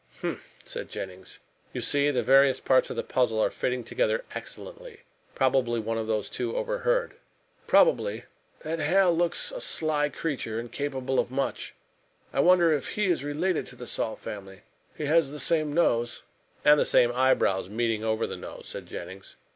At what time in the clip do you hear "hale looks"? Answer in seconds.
8.79-9.51